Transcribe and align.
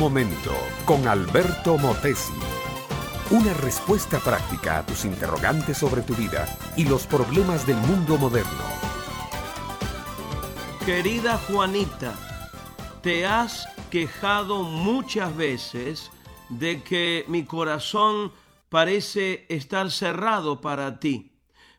momento 0.00 0.56
con 0.86 1.06
Alberto 1.06 1.76
Motesi. 1.76 2.32
Una 3.32 3.52
respuesta 3.52 4.18
práctica 4.18 4.78
a 4.78 4.86
tus 4.86 5.04
interrogantes 5.04 5.76
sobre 5.76 6.00
tu 6.00 6.14
vida 6.14 6.48
y 6.74 6.86
los 6.86 7.06
problemas 7.06 7.66
del 7.66 7.76
mundo 7.76 8.16
moderno. 8.16 8.64
Querida 10.86 11.36
Juanita, 11.36 12.14
te 13.02 13.26
has 13.26 13.68
quejado 13.90 14.62
muchas 14.62 15.36
veces 15.36 16.10
de 16.48 16.82
que 16.82 17.26
mi 17.28 17.44
corazón 17.44 18.32
parece 18.70 19.44
estar 19.50 19.90
cerrado 19.90 20.62
para 20.62 20.98
ti. 20.98 21.32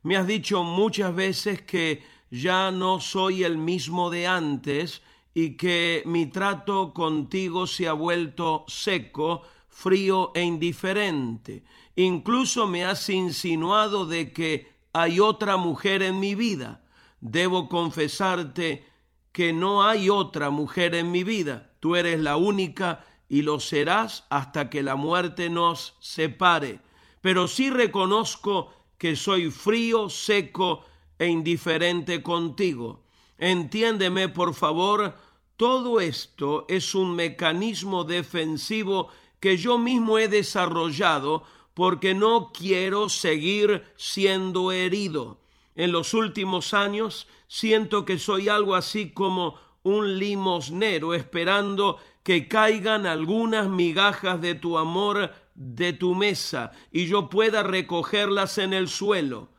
Me 0.03 0.15
has 0.15 0.27
dicho 0.27 0.61
muchas 0.61 1.15
veces 1.15 1.63
que 1.63 2.03
ya 2.29 2.69
no 2.69 2.99
soy 2.99 3.43
el 3.43 3.57
mismo 3.57 4.11
de 4.11 4.27
antes 4.27 5.01
y 5.33 5.55
que 5.57 6.03
mi 6.05 6.25
trato 6.25 6.93
contigo 6.93 7.67
se 7.67 7.87
ha 7.87 7.93
vuelto 7.93 8.65
seco, 8.67 9.43
frío 9.69 10.31
e 10.35 10.41
indiferente. 10.41 11.63
Incluso 11.95 12.67
me 12.67 12.85
has 12.85 13.09
insinuado 13.09 14.05
de 14.05 14.33
que 14.33 14.71
hay 14.93 15.19
otra 15.19 15.57
mujer 15.57 16.03
en 16.03 16.19
mi 16.19 16.35
vida. 16.35 16.83
Debo 17.21 17.69
confesarte 17.69 18.85
que 19.31 19.53
no 19.53 19.83
hay 19.83 20.09
otra 20.09 20.49
mujer 20.49 20.95
en 20.95 21.11
mi 21.11 21.23
vida. 21.23 21.71
Tú 21.79 21.95
eres 21.95 22.19
la 22.19 22.35
única 22.35 23.05
y 23.29 23.43
lo 23.43 23.59
serás 23.59 24.25
hasta 24.29 24.69
que 24.69 24.83
la 24.83 24.95
muerte 24.95 25.49
nos 25.49 25.95
separe. 25.99 26.79
Pero 27.21 27.47
sí 27.47 27.69
reconozco 27.69 28.73
que 28.97 29.15
soy 29.15 29.49
frío, 29.49 30.09
seco 30.09 30.83
e 31.17 31.27
indiferente 31.27 32.21
contigo. 32.21 33.03
Entiéndeme, 33.37 34.29
por 34.29 34.53
favor, 34.53 35.15
todo 35.61 35.99
esto 36.01 36.65
es 36.69 36.95
un 36.95 37.15
mecanismo 37.15 38.03
defensivo 38.03 39.09
que 39.39 39.57
yo 39.57 39.77
mismo 39.77 40.17
he 40.17 40.27
desarrollado 40.27 41.43
porque 41.75 42.15
no 42.15 42.51
quiero 42.51 43.09
seguir 43.09 43.83
siendo 43.95 44.71
herido. 44.71 45.39
En 45.75 45.91
los 45.91 46.15
últimos 46.15 46.73
años 46.73 47.27
siento 47.47 48.05
que 48.05 48.17
soy 48.17 48.49
algo 48.49 48.73
así 48.73 49.11
como 49.11 49.53
un 49.83 50.17
limosnero 50.17 51.13
esperando 51.13 51.99
que 52.23 52.47
caigan 52.47 53.05
algunas 53.05 53.69
migajas 53.69 54.41
de 54.41 54.55
tu 54.55 54.79
amor 54.79 55.31
de 55.53 55.93
tu 55.93 56.15
mesa 56.15 56.71
y 56.91 57.05
yo 57.05 57.29
pueda 57.29 57.61
recogerlas 57.61 58.57
en 58.57 58.73
el 58.73 58.89
suelo. 58.89 59.49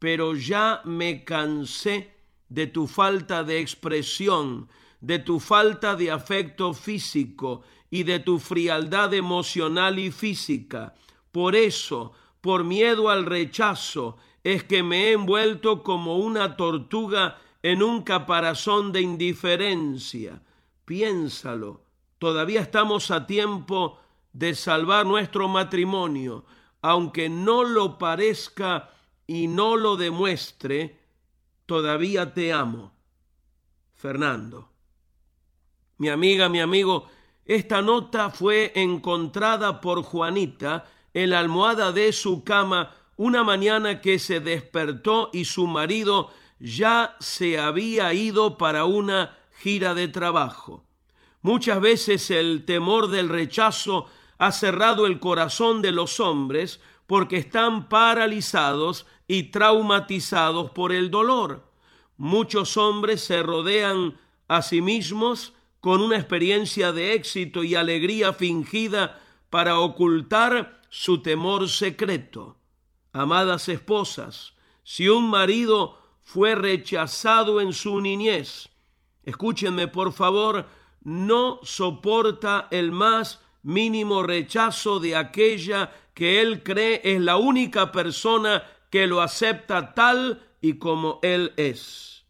Pero 0.00 0.34
ya 0.34 0.80
me 0.82 1.22
cansé 1.22 2.16
de 2.48 2.66
tu 2.66 2.88
falta 2.88 3.44
de 3.44 3.60
expresión, 3.60 4.68
de 5.06 5.20
tu 5.20 5.38
falta 5.38 5.94
de 5.94 6.10
afecto 6.10 6.74
físico 6.74 7.62
y 7.88 8.02
de 8.02 8.18
tu 8.18 8.40
frialdad 8.40 9.14
emocional 9.14 10.00
y 10.00 10.10
física. 10.10 10.94
Por 11.30 11.54
eso, 11.54 12.12
por 12.40 12.64
miedo 12.64 13.08
al 13.08 13.24
rechazo, 13.24 14.16
es 14.42 14.64
que 14.64 14.82
me 14.82 15.04
he 15.04 15.12
envuelto 15.12 15.84
como 15.84 16.16
una 16.16 16.56
tortuga 16.56 17.38
en 17.62 17.84
un 17.84 18.02
caparazón 18.02 18.90
de 18.90 19.02
indiferencia. 19.02 20.42
Piénsalo, 20.84 21.84
todavía 22.18 22.60
estamos 22.60 23.12
a 23.12 23.28
tiempo 23.28 24.00
de 24.32 24.56
salvar 24.56 25.06
nuestro 25.06 25.46
matrimonio, 25.46 26.44
aunque 26.82 27.28
no 27.28 27.62
lo 27.62 27.96
parezca 27.96 28.90
y 29.24 29.46
no 29.46 29.76
lo 29.76 29.94
demuestre, 29.94 30.98
todavía 31.64 32.34
te 32.34 32.52
amo. 32.52 32.92
Fernando. 33.94 34.75
Mi 35.98 36.08
amiga, 36.10 36.48
mi 36.48 36.60
amigo, 36.60 37.08
esta 37.46 37.80
nota 37.80 38.30
fue 38.30 38.72
encontrada 38.74 39.80
por 39.80 40.02
Juanita 40.02 40.84
en 41.14 41.30
la 41.30 41.38
almohada 41.38 41.92
de 41.92 42.12
su 42.12 42.44
cama 42.44 42.94
una 43.16 43.44
mañana 43.44 44.02
que 44.02 44.18
se 44.18 44.40
despertó 44.40 45.30
y 45.32 45.46
su 45.46 45.66
marido 45.66 46.30
ya 46.58 47.16
se 47.18 47.58
había 47.58 48.12
ido 48.12 48.58
para 48.58 48.84
una 48.84 49.38
gira 49.58 49.94
de 49.94 50.08
trabajo. 50.08 50.84
Muchas 51.40 51.80
veces 51.80 52.30
el 52.30 52.66
temor 52.66 53.08
del 53.08 53.30
rechazo 53.30 54.06
ha 54.36 54.52
cerrado 54.52 55.06
el 55.06 55.18
corazón 55.18 55.80
de 55.80 55.92
los 55.92 56.20
hombres 56.20 56.78
porque 57.06 57.38
están 57.38 57.88
paralizados 57.88 59.06
y 59.26 59.44
traumatizados 59.44 60.72
por 60.72 60.92
el 60.92 61.10
dolor. 61.10 61.70
Muchos 62.18 62.76
hombres 62.76 63.22
se 63.22 63.42
rodean 63.42 64.18
a 64.48 64.60
sí 64.60 64.82
mismos 64.82 65.54
con 65.86 66.02
una 66.02 66.16
experiencia 66.16 66.90
de 66.90 67.14
éxito 67.14 67.62
y 67.62 67.76
alegría 67.76 68.32
fingida 68.32 69.20
para 69.50 69.78
ocultar 69.78 70.82
su 70.88 71.22
temor 71.22 71.68
secreto. 71.68 72.56
Amadas 73.12 73.68
esposas, 73.68 74.54
si 74.82 75.08
un 75.08 75.30
marido 75.30 75.96
fue 76.24 76.56
rechazado 76.56 77.60
en 77.60 77.72
su 77.72 78.00
niñez, 78.00 78.68
escúchenme 79.22 79.86
por 79.86 80.12
favor, 80.12 80.66
no 81.04 81.60
soporta 81.62 82.66
el 82.72 82.90
más 82.90 83.40
mínimo 83.62 84.24
rechazo 84.24 84.98
de 84.98 85.14
aquella 85.14 85.92
que 86.14 86.40
él 86.40 86.64
cree 86.64 87.00
es 87.04 87.20
la 87.20 87.36
única 87.36 87.92
persona 87.92 88.64
que 88.90 89.06
lo 89.06 89.22
acepta 89.22 89.94
tal 89.94 90.48
y 90.60 90.78
como 90.78 91.20
él 91.22 91.52
es. 91.56 92.24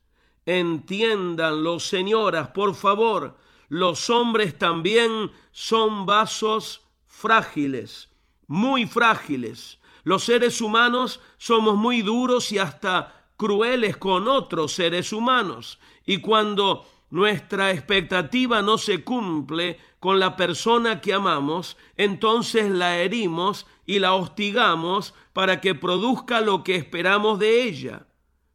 Entiéndanlo, 0.44 1.80
señoras, 1.80 2.48
por 2.48 2.74
favor, 2.74 3.45
los 3.68 4.10
hombres 4.10 4.56
también 4.58 5.30
son 5.50 6.06
vasos 6.06 6.82
frágiles, 7.06 8.10
muy 8.46 8.86
frágiles. 8.86 9.78
Los 10.04 10.24
seres 10.24 10.60
humanos 10.60 11.20
somos 11.36 11.76
muy 11.76 12.02
duros 12.02 12.52
y 12.52 12.58
hasta 12.58 13.26
crueles 13.36 13.96
con 13.96 14.28
otros 14.28 14.72
seres 14.72 15.12
humanos. 15.12 15.78
Y 16.04 16.18
cuando 16.18 16.86
nuestra 17.10 17.70
expectativa 17.72 18.62
no 18.62 18.78
se 18.78 19.02
cumple 19.02 19.78
con 19.98 20.20
la 20.20 20.36
persona 20.36 21.00
que 21.00 21.12
amamos, 21.12 21.76
entonces 21.96 22.70
la 22.70 22.98
herimos 22.98 23.66
y 23.84 23.98
la 23.98 24.14
hostigamos 24.14 25.14
para 25.32 25.60
que 25.60 25.74
produzca 25.74 26.40
lo 26.40 26.62
que 26.62 26.76
esperamos 26.76 27.38
de 27.38 27.64
ella. 27.64 28.06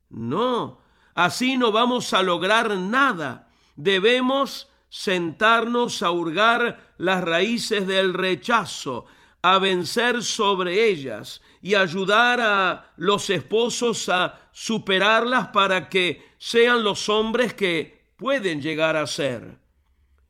No, 0.09 0.79
así 1.15 1.57
no 1.57 1.71
vamos 1.71 2.13
a 2.13 2.21
lograr 2.21 2.77
nada. 2.77 3.49
Debemos 3.75 4.70
sentarnos 4.91 6.03
a 6.03 6.11
hurgar 6.11 6.93
las 6.97 7.23
raíces 7.23 7.87
del 7.87 8.13
rechazo, 8.13 9.05
a 9.41 9.57
vencer 9.57 10.21
sobre 10.21 10.89
ellas 10.89 11.41
y 11.61 11.75
ayudar 11.75 12.41
a 12.41 12.91
los 12.97 13.29
esposos 13.29 14.09
a 14.09 14.49
superarlas 14.51 15.47
para 15.47 15.87
que 15.87 16.33
sean 16.37 16.83
los 16.83 17.07
hombres 17.07 17.53
que 17.53 18.03
pueden 18.17 18.61
llegar 18.61 18.97
a 18.97 19.07
ser. 19.07 19.57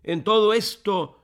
En 0.03 0.23
todo 0.23 0.53
esto 0.53 1.19